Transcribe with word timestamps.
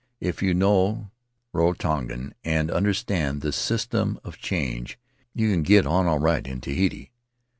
If 0.19 0.41
you 0.41 0.55
know 0.55 1.11
Rarotongan 1.53 2.33
and 2.43 2.71
understand 2.71 3.41
the 3.41 3.51
system 3.51 4.19
of 4.23 4.39
change, 4.39 4.97
you 5.35 5.51
can 5.51 5.61
get 5.61 5.85
on 5.85 6.07
all 6.07 6.17
right 6.17 6.47
in 6.47 6.59
Tahiti. 6.59 7.11